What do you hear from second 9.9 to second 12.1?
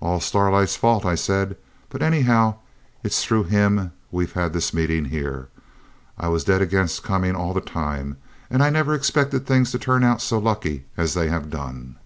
out so lucky as they have done.'